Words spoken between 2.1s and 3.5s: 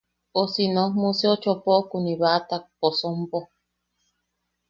baʼatak posompo.